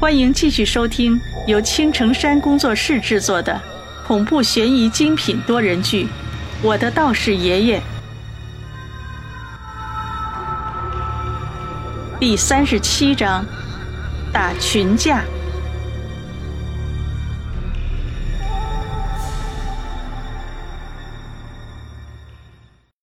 [0.00, 3.60] 欢迎继续收听由青城山工作室制作的
[4.06, 6.04] 恐怖悬疑精品多人剧
[6.62, 7.78] 《我的道士爷爷》
[12.18, 13.44] 第三十七章：
[14.32, 15.22] 打群架。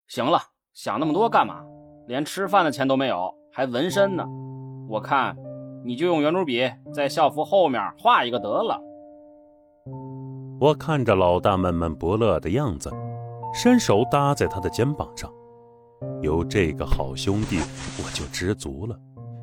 [0.07, 0.39] 行了，
[0.75, 1.63] 想那么多干嘛？
[2.07, 4.23] 连吃饭的钱都没有，还纹身呢？
[4.87, 5.35] 我看。
[5.85, 8.81] 你就用圆珠笔在校服后面画一个得了。
[10.59, 12.91] 我看着老大闷闷不乐的样子，
[13.53, 15.29] 伸手搭在他的肩膀上。
[16.21, 17.59] 有这个好兄弟，
[17.99, 18.97] 我就知足了。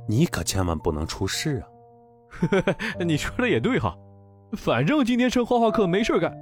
[0.09, 1.69] 你可千万不能出事啊！
[3.07, 3.97] 你说的也对哈，
[4.57, 6.35] 反正今天上画画课没事干，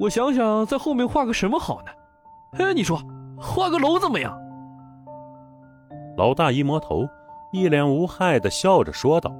[0.00, 2.64] 我想想在后面画个什么好呢？
[2.64, 3.00] 哎，你说
[3.38, 4.36] 画个楼怎么样？
[6.16, 7.06] 老大一摸头。
[7.56, 9.34] 一脸无害的笑着说道：“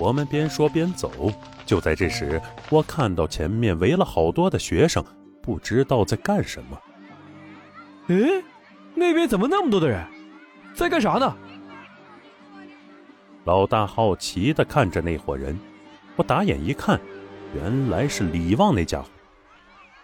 [0.00, 1.30] 我们边说边走。
[1.66, 5.04] 就在这时，我看到前面围了好多的学生，
[5.42, 6.80] 不知道在干什么。
[8.06, 8.42] 诶，
[8.94, 10.06] 那边怎么那么多的人，
[10.74, 11.36] 在干啥呢？”
[13.44, 15.58] 老大好奇的看着那伙人，
[16.16, 16.98] 我打眼一看，
[17.54, 19.08] 原来是李旺那家伙。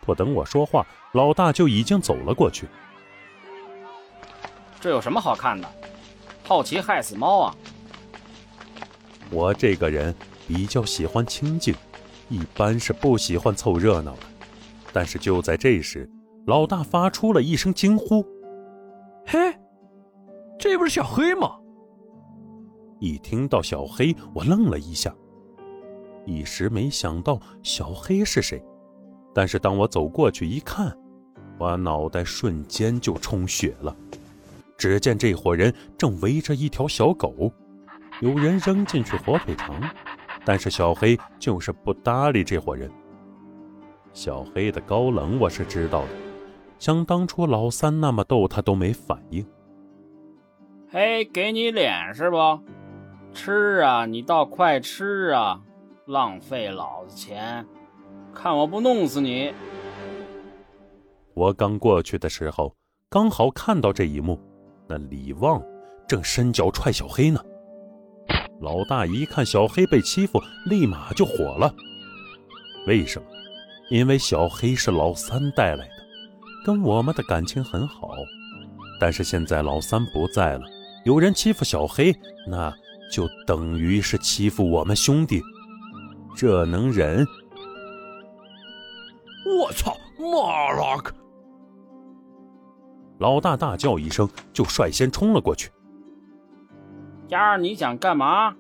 [0.03, 2.69] 不等我说话，老大就已经走了过去。
[4.79, 5.67] 这有什么好看的？
[6.53, 7.57] 好奇害死猫啊！
[9.31, 10.15] 我这个人
[10.47, 11.75] 比较喜欢清静，
[12.29, 14.23] 一般是不喜欢凑热闹的。
[14.93, 16.07] 但是就在这时，
[16.47, 18.23] 老大发出了一声惊呼
[19.27, 19.39] ：“嘿，
[20.59, 21.57] 这不是小黑吗？”
[23.01, 25.11] 一听到小黑，我愣了一下，
[26.27, 28.63] 一时没想到小黑是谁。
[29.35, 30.95] 但是当我走过去一看，
[31.59, 33.97] 我脑袋瞬间就充血了。
[34.83, 37.53] 只见这伙人正围着一条小狗，
[38.21, 39.81] 有人扔进去火腿肠，
[40.45, 42.91] 但是小黑就是不搭理这伙人。
[44.13, 46.09] 小黑的高冷我是知道的，
[46.81, 49.47] 想当初老三那么逗他都没反应。
[50.91, 52.37] 嘿，给你脸是不？
[53.33, 55.61] 吃啊，你倒快吃啊！
[56.07, 57.65] 浪费老子钱，
[58.35, 59.55] 看我不弄死你！
[61.35, 62.75] 我刚过去的时候，
[63.09, 64.37] 刚好看到这一幕。
[64.93, 65.63] 那李旺
[66.07, 67.41] 正伸脚踹小黑呢，
[68.61, 71.75] 老大一看小黑被欺负，立马就火了。
[72.87, 73.27] 为什么？
[73.91, 75.93] 因为小黑是老三带来的，
[76.67, 78.11] 跟我们的感情很好。
[79.01, 80.65] 但是现在老三不在了，
[81.07, 82.15] 有人欺负小黑，
[82.47, 82.71] 那
[83.11, 85.41] 就等于是欺负我们兄弟，
[86.37, 87.27] 这能忍？
[89.59, 91.15] 我操，马拉克！
[93.23, 95.71] 老大大叫一声，就率先冲了过去。
[97.29, 98.53] 丫儿，你想干嘛？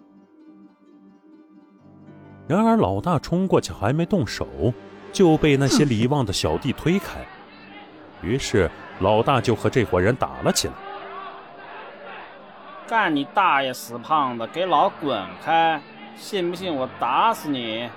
[2.46, 4.46] 然而老大冲过去还没动手，
[5.12, 7.18] 就被那些李旺的小弟推开。
[8.22, 10.74] 于是老大就和这伙人打了起来。
[12.86, 15.82] 干你大爷，死胖子，给老滚开！
[16.14, 17.90] 信不信我打死你？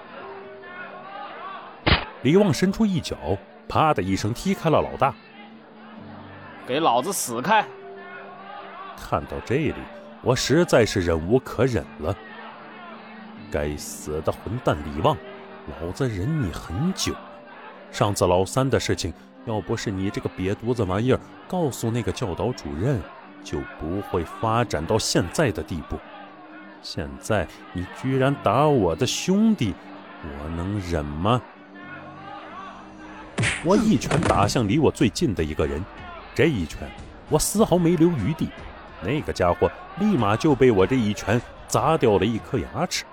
[2.24, 3.16] 李旺伸出一脚，
[3.68, 5.14] 啪的一声踢开了老大。
[6.68, 7.64] 给老子死开！
[8.98, 9.76] 看到这里，
[10.24, 12.16] 我实在是忍无可忍了。
[13.52, 15.16] 该死的混蛋李旺，
[15.82, 17.14] 老子忍你很久。
[17.92, 19.14] 上次老三的事情，
[19.46, 23.00] 要不是你这个瘪犊子玩意儿告诉那个教导主任，
[23.44, 26.00] 就不会发展到现在的地步。
[26.82, 29.76] 现在你居然打我的兄弟，
[30.24, 31.40] 我能忍吗？
[33.64, 35.84] 我一拳打向离我最近的一个人。
[36.36, 36.80] 这一拳，
[37.30, 38.50] 我丝毫没留余地，
[39.02, 43.06] 那个家伙立马就被我这一拳砸掉了一颗牙齿。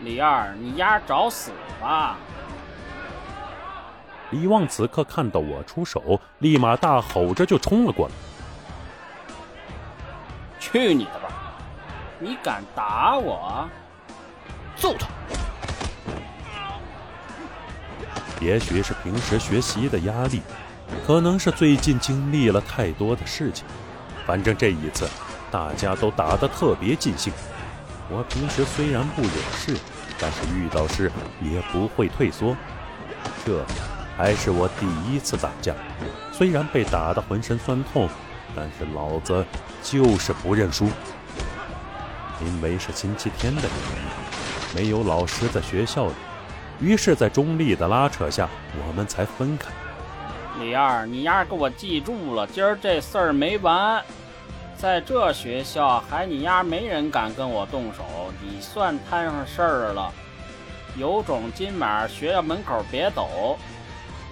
[0.00, 2.16] 李二，你丫找死吧！
[4.30, 8.14] 李旺此刻看到我出手，立马大吼着就冲了过来。
[10.58, 11.28] 去你的吧！
[12.18, 13.68] 你敢打我，
[14.74, 15.06] 揍他！
[18.40, 20.42] 也许是平时学习的压力。
[21.06, 23.64] 可能是最近经历了太多的事情，
[24.26, 25.08] 反正这一次
[25.50, 27.32] 大家都打得特别尽兴。
[28.08, 29.76] 我平时虽然不惹事，
[30.18, 31.10] 但是遇到事
[31.40, 32.56] 也不会退缩。
[33.44, 33.64] 这
[34.16, 35.74] 还是我第一次打架，
[36.32, 38.08] 虽然被打得浑身酸痛，
[38.54, 39.44] 但是老子
[39.82, 40.88] 就是不认输。
[42.44, 43.70] 因为是星期天的原
[44.02, 46.14] 因，没有老师在学校里，
[46.80, 48.48] 于是，在钟丽的拉扯下，
[48.86, 49.70] 我们才分开。
[50.58, 54.02] 李二，你丫给我记住了，今儿这事儿没完，
[54.78, 58.02] 在这学校还你丫没人敢跟我动手，
[58.42, 60.12] 你算摊上事儿了。
[60.96, 63.58] 有种今晚学校门口别走，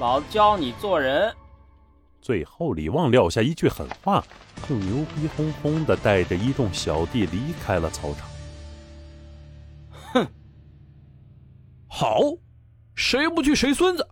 [0.01, 1.31] 老子教你做人。
[2.23, 4.25] 最后，李旺撂下一句狠话，
[4.67, 8.27] 就牛逼哄哄的带着一众小弟离开了操场。
[10.15, 10.27] 哼，
[11.87, 12.19] 好，
[12.95, 14.09] 谁不去谁孙子。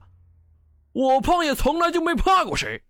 [0.93, 2.83] 我胖爷从来就没怕过谁。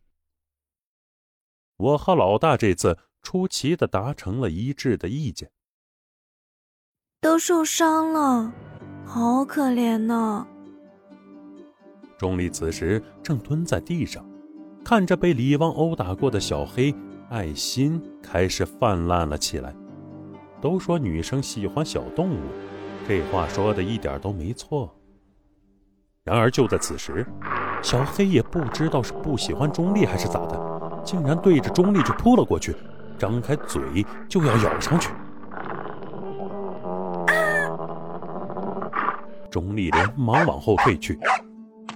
[1.76, 2.98] 我和老大这次。
[3.22, 5.48] 出奇的达成了一致的意见，
[7.20, 8.52] 都受伤了，
[9.06, 10.44] 好可怜呐。
[12.18, 14.28] 钟离此时正蹲在地上，
[14.84, 16.92] 看着被李旺殴打过的小黑，
[17.30, 19.72] 爱心开始泛滥了起来。
[20.60, 22.48] 都说女生喜欢小动物，
[23.06, 24.92] 这话说的一点都没错。
[26.24, 27.24] 然而就在此时，
[27.82, 32.74] 小黑也不知道是不喜欢钟丽还是咋的，竟然对着钟丽就扑了过去。
[33.18, 35.10] 张开嘴就要咬上去，
[39.50, 41.18] 钟丽连忙往后退去。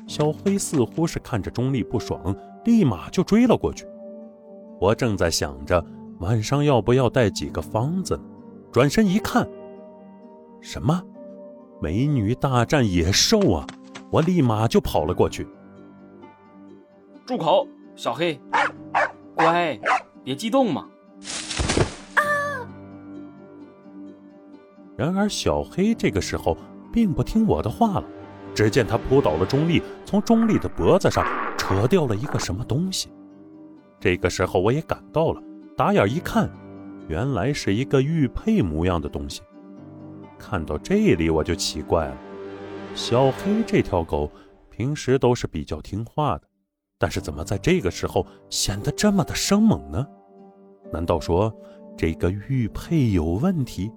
[0.06, 2.34] 小黑似乎是看着钟丽不爽，
[2.64, 3.86] 立马就追了过去。
[4.80, 5.84] 我正在想着
[6.20, 8.20] 晚上要不要带几个方子，
[8.70, 9.48] 转身一看，
[10.60, 11.02] 什么？
[11.80, 13.66] 美女大战野兽啊！
[14.10, 15.46] 我立马就跑了过去。
[17.26, 18.40] 住口，小黑，
[19.34, 19.76] 乖，
[20.22, 20.88] 别激动嘛。
[24.96, 26.56] 然而，小黑这个时候
[26.92, 28.04] 并不听我的话了。
[28.54, 31.26] 只见他扑倒了钟丽，从钟丽的脖子上
[31.58, 33.12] 扯掉了一个什么东西。
[33.98, 35.42] 这个时候，我也赶到了，
[35.76, 36.48] 打眼一看，
[37.08, 39.42] 原来是一个玉佩模样的东西。
[40.38, 42.16] 看到这里，我就奇怪了：
[42.94, 44.30] 小黑这条狗
[44.70, 46.42] 平时都是比较听话的，
[46.98, 50.06] 但是怎么在这个时候显得这么的生猛呢？
[50.92, 51.52] 难道说
[51.96, 53.92] 这个玉佩有问题？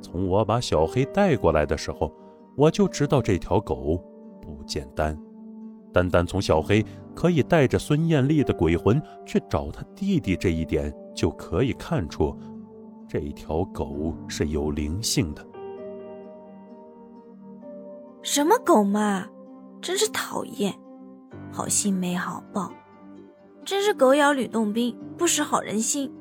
[0.00, 2.14] 从我把小黑带过来的时候，
[2.56, 3.96] 我就知道这条狗
[4.40, 5.18] 不简单。
[5.92, 6.84] 单单从小黑
[7.14, 12.36] 可以带着孙艳丽的鬼魂去找他弟弟这一点，就可以看出
[13.08, 15.44] 这条狗是有灵性的。
[18.22, 19.26] 什么狗嘛，
[19.80, 20.72] 真是讨厌！
[21.52, 22.72] 好心没好报，
[23.64, 26.12] 真是狗咬吕洞宾，不识好人心。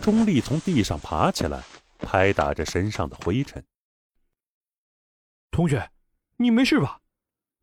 [0.00, 1.62] 钟丽从地上爬起来，
[1.98, 3.64] 拍打着身上的灰尘。
[5.50, 5.90] 同学，
[6.36, 7.00] 你没事吧？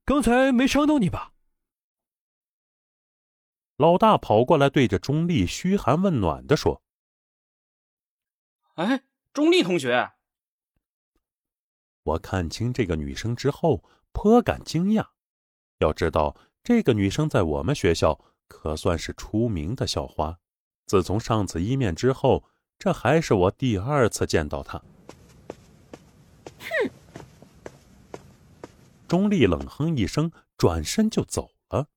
[0.05, 1.33] 刚才没伤到你吧？
[3.77, 6.81] 老大跑过来，对着钟丽嘘寒问暖的说
[8.75, 9.03] ：“哎，
[9.33, 10.11] 钟丽同学。”
[12.03, 15.07] 我看清这个女生之后，颇感惊讶。
[15.79, 20.39] 要知道，这个女生在我们学校可算是出名的校花。
[20.85, 22.43] 自从上次一面之后，
[22.77, 24.81] 这还是我第二次见到她。
[26.59, 26.91] 哼！
[29.07, 31.87] 钟丽冷哼一声，转身就走了。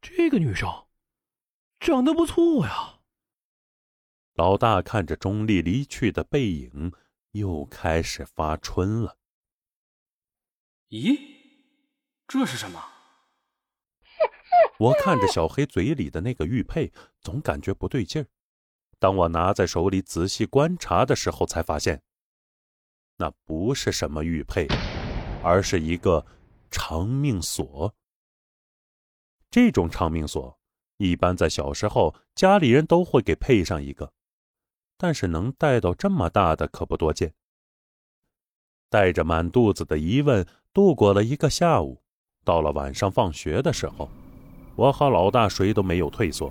[0.00, 0.68] 这个女生
[1.78, 3.00] 长得不错呀。
[4.34, 6.92] 老大看着钟丽离去的背影，
[7.32, 9.18] 又开始发春了。
[10.92, 11.18] 咦，
[12.28, 12.78] 这是什么？
[14.78, 18.28] 我看着小黑嘴里的那个玉佩，总感觉不对劲儿。
[18.98, 22.02] 当我拿在手里仔细观察的时候，才发现，
[23.16, 24.68] 那不是什么玉佩，
[25.42, 26.26] 而是一个
[26.70, 27.94] 长命锁。
[29.50, 30.60] 这种长命锁，
[30.98, 34.12] 一般在小时候家里人都会给配上一个，
[34.98, 37.34] 但是能带到这么大的可不多见。
[38.90, 42.00] 带着满肚子的疑问，度过了一个下午。
[42.44, 44.08] 到了晚上放学的时候。
[44.74, 46.50] 我和老大谁都没有退缩，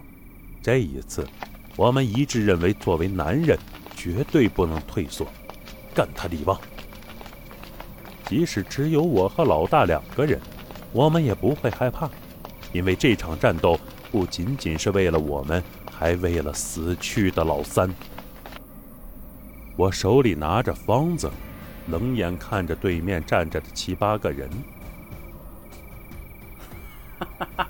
[0.62, 1.28] 这一次，
[1.76, 3.58] 我们一致认为，作为男人，
[3.96, 5.26] 绝对不能退缩，
[5.92, 6.56] 干他李旺！
[8.28, 10.40] 即使只有我和老大两个人，
[10.94, 12.08] 我们也不会害怕，
[12.72, 13.78] 因为这场战斗
[14.12, 17.92] 不仅仅是为了我们，还为了死去的老三。
[19.76, 21.30] 我手里拿着方子，
[21.92, 24.50] 冷眼看着对面站着的七八个人。
[27.20, 27.68] 哈哈哈。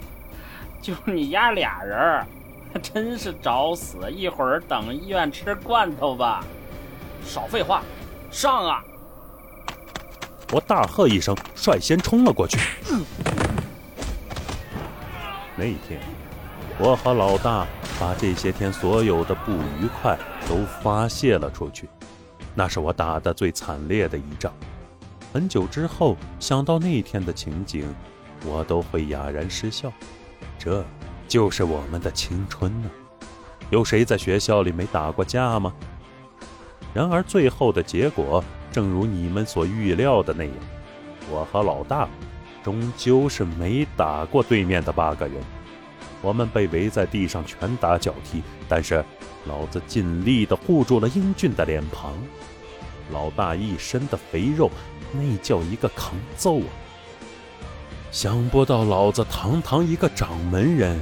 [0.81, 2.25] 就你丫俩人，
[2.81, 4.09] 真是找死！
[4.11, 6.43] 一会儿等医院吃罐头吧。
[7.23, 7.83] 少废话，
[8.31, 8.83] 上啊！
[10.51, 12.57] 我大喝一声，率先冲了过去。
[15.55, 16.01] 那天，
[16.79, 17.67] 我和老大
[17.99, 20.17] 把这些天所有的不愉快
[20.49, 21.87] 都发泄了出去。
[22.53, 24.53] 那是我打的最惨烈的一仗。
[25.33, 27.85] 很久之后想到那天的情景，
[28.45, 29.91] 我都会哑然失笑。
[30.59, 30.83] 这
[31.27, 32.89] 就是我们的青春呢。
[33.69, 35.73] 有谁在学校里没打过架吗？
[36.93, 40.53] 然而最后的结果，正如你们所预料的那样，
[41.29, 42.09] 我和老大
[42.61, 45.41] 终究是没打过对面的八个人。
[46.21, 49.03] 我们被围在地上拳打脚踢，但是
[49.45, 52.13] 老子尽力地护住了英俊的脸庞。
[53.11, 54.69] 老大一身的肥肉，
[55.11, 56.67] 那叫一个抗揍啊！
[58.11, 61.01] 想不到老子堂堂一个掌门人，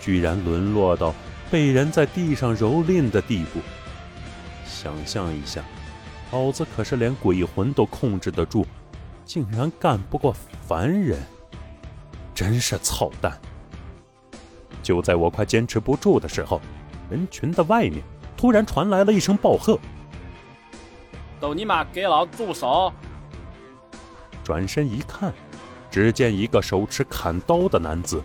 [0.00, 1.14] 居然沦落到……
[1.48, 3.60] 被人在地上蹂躏的地步，
[4.66, 5.62] 想象一下，
[6.32, 8.66] 老子可是连鬼魂都控制得住，
[9.24, 10.34] 竟然干不过
[10.66, 11.20] 凡人，
[12.34, 13.40] 真是操蛋！
[14.86, 16.60] 就在我快坚持不住的时候，
[17.10, 18.00] 人群的外面
[18.36, 19.76] 突然传来了一声暴喝
[21.40, 22.92] ：“都尼玛给老住手！”
[24.44, 25.34] 转身一看，
[25.90, 28.22] 只见一个手持砍刀的男子，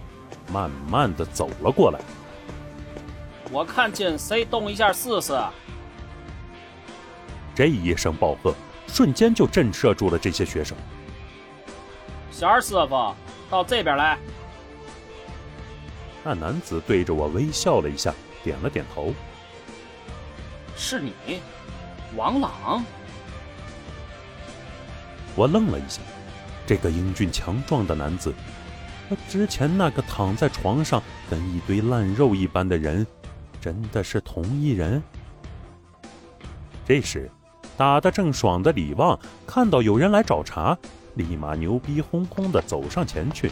[0.54, 2.00] 慢慢的走了过来。
[3.52, 5.36] 我看见谁动一下试试。
[7.56, 8.54] 这一声暴喝，
[8.86, 10.78] 瞬间就震慑住了这些学生。
[12.30, 13.16] 小二师傅，
[13.50, 14.20] 到这边来。
[16.24, 18.14] 那男子对着我微笑了一下，
[18.44, 19.14] 点了点头。
[20.76, 21.14] 是你，
[22.16, 22.84] 王朗。
[25.36, 26.02] 我愣了一下，
[26.66, 28.34] 这个英俊强壮的男子，
[29.10, 33.06] 和之前那个躺在床上跟一堆烂肉一般的人。
[33.60, 35.02] 真的是同一人。
[36.84, 37.30] 这时，
[37.78, 40.76] 打得正爽的李旺看到有人来找茬，
[41.14, 43.52] 立马牛逼哄哄的走上前去，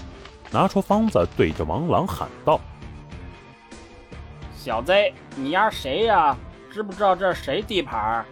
[0.51, 2.59] 拿出方子对着王朗喊道
[4.57, 4.93] ：“小子，
[5.35, 6.35] 你丫谁呀？
[6.71, 8.25] 知不知道这是谁地盘？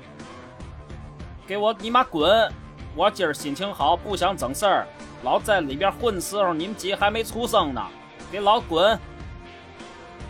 [1.45, 2.51] 给我尼玛滚！
[2.95, 4.87] 我今儿心情好，不想整事儿。
[5.23, 7.85] 老在里边混时候，你们几还没出生呢，
[8.31, 8.99] 给老滚！”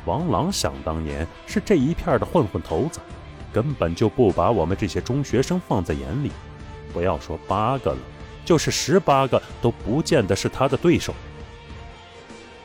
[0.06, 3.00] 王朗想当年是这一片的混混头子，
[3.54, 6.32] 根本就不把我们这些中学生放在眼里。
[6.94, 7.98] 不要说八个了，
[8.46, 11.14] 就是十八个都不见得是他的对手。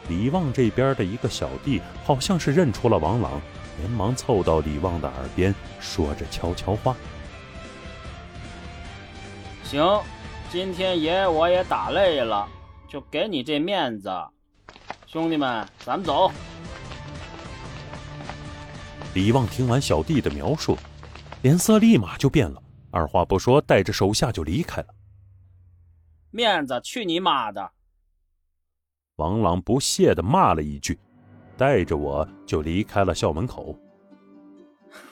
[0.09, 3.41] 李旺这边的一个小弟好像是认出了王朗，
[3.79, 6.97] 连忙凑到李旺的耳边说着悄悄话
[9.65, 10.01] ：“行，
[10.51, 12.49] 今天爷我也打累了，
[12.89, 14.11] 就给你这面子。
[15.07, 16.31] 兄弟们，咱们走。”
[19.15, 20.77] 李旺听完小弟的描述，
[21.43, 24.89] 脸色立马就变了，二话不说，带着手下就离开了。
[26.31, 27.71] 面子去你妈的！
[29.17, 30.99] 王朗不屑的骂了一句，
[31.57, 33.77] 带着我就离开了校门口。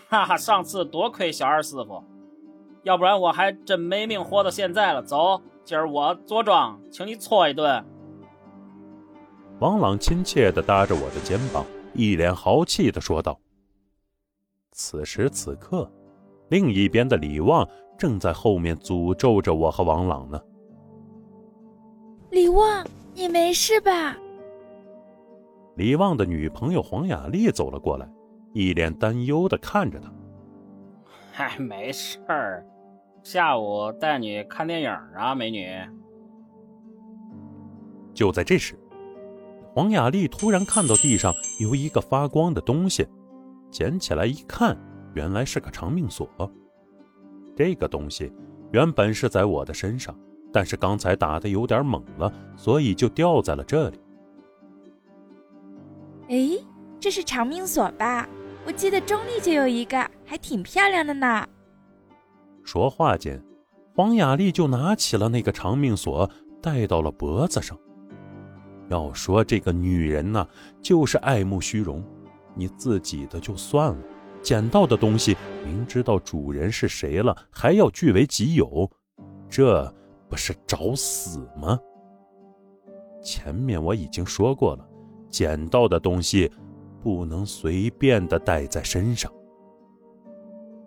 [0.08, 2.02] 哈哈，上次多亏小二师傅，
[2.82, 5.02] 要不然我还真没命活到现在了。
[5.02, 7.84] 走，今儿我坐庄，请你搓一顿。
[9.60, 13.38] 王朗亲切的搭着我的肩膀，一脸豪气的说道。
[14.72, 15.88] 此时此刻，
[16.48, 20.40] 另一边的李旺正在后面诅咒着我和王朗呢。
[22.30, 22.84] 李旺，
[23.20, 24.16] 你没事吧？
[25.76, 28.10] 李旺的女朋友黄雅丽走了过来，
[28.54, 30.10] 一脸担忧的看着他。
[31.30, 32.64] 嗨，没事儿，
[33.22, 35.68] 下午带你看电影啊，美女。
[38.14, 38.74] 就在这时，
[39.74, 43.06] 黄雅丽突然看到地上有一个发光的东西。
[43.70, 44.74] 捡起来一看，
[45.14, 46.26] 原来是个长命锁。
[47.54, 48.32] 这个东西
[48.72, 50.18] 原本是在我的身上，
[50.52, 54.00] 但是刚才打的有点猛了，所以就掉在了这里。
[56.28, 56.58] 哎，
[56.98, 58.28] 这是长命锁吧？
[58.66, 61.46] 我记得中立就有一个，还挺漂亮的呢。
[62.62, 63.42] 说话间，
[63.94, 66.30] 黄雅丽就拿起了那个长命锁，
[66.60, 67.76] 戴到了脖子上。
[68.88, 70.46] 要说这个女人呐，
[70.82, 72.04] 就是爱慕虚荣。
[72.54, 73.98] 你自己的就算了，
[74.42, 78.90] 捡到的东西明知道主人是谁了，还要据为己有，
[79.48, 79.92] 这
[80.30, 81.78] 不是找死吗？
[83.22, 84.88] 前面我已经说过了，
[85.28, 86.50] 捡到的东西
[87.02, 89.30] 不能随便的带在身上。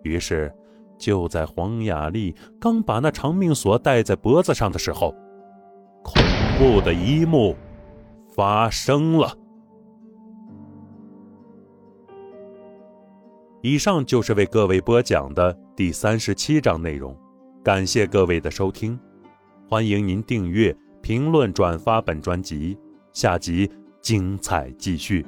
[0.02, 0.52] 于是，
[0.98, 5.14] 就在黄雅丽刚把那长命锁戴在脖子上的时候，
[6.02, 6.14] 恐
[6.58, 7.54] 怖的一幕
[8.34, 9.36] 发生了。
[13.62, 17.16] 以上就是为各位播讲的第三十七章内容，
[17.62, 18.98] 感谢各位的收听，
[19.66, 22.76] 欢迎您订阅、评论、转发本专辑，
[23.12, 25.24] 下集精彩继续。